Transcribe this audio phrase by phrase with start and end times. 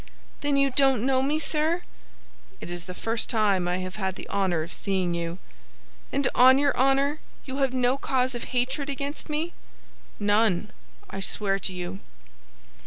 [0.41, 1.83] "Then you don't know me, sir?"
[2.59, 5.37] "It is the first time I have had the honor of seeing you."
[6.11, 9.53] "And on your honor, you have no cause of hatred against me?"
[10.19, 10.71] "None,
[11.11, 11.99] I swear to you."